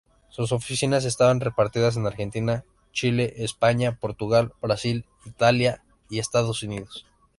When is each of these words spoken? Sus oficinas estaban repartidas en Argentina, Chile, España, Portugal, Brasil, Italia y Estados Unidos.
Sus 0.29 0.51
oficinas 0.51 1.05
estaban 1.05 1.39
repartidas 1.41 1.95
en 1.95 2.07
Argentina, 2.07 2.65
Chile, 2.91 3.33
España, 3.43 3.99
Portugal, 3.99 4.51
Brasil, 4.59 5.05
Italia 5.25 5.83
y 6.09 6.17
Estados 6.17 6.63
Unidos. 6.63 7.05